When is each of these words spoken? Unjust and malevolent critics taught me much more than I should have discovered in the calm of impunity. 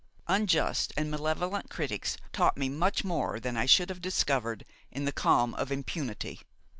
Unjust 0.27 0.91
and 0.97 1.11
malevolent 1.11 1.69
critics 1.69 2.17
taught 2.33 2.57
me 2.57 2.69
much 2.69 3.03
more 3.03 3.39
than 3.39 3.55
I 3.55 3.67
should 3.67 3.89
have 3.89 4.01
discovered 4.01 4.65
in 4.91 5.05
the 5.05 5.11
calm 5.11 5.53
of 5.53 5.71
impunity. 5.71 6.41